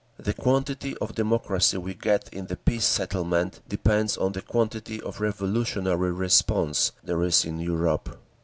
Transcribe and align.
The 0.17 0.33
quantity 0.33 0.97
of 0.97 1.13
democracy 1.13 1.77
we 1.77 1.93
get 1.93 2.27
in 2.33 2.47
the 2.47 2.55
peace 2.57 2.85
settlement 2.85 3.59
depends 3.69 4.17
on 4.17 4.31
the 4.31 4.41
quantity 4.41 4.99
of 4.99 5.21
revolutionary 5.21 6.11
response 6.11 6.91
there 7.03 7.21
is 7.21 7.45
in 7.45 7.59
Europe. 7.59 8.17